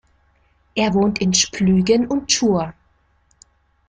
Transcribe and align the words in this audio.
Er 0.73 0.95
wohnt 0.95 1.21
in 1.21 1.31
Splügen 1.35 2.07
und 2.07 2.31
Chur. 2.31 2.73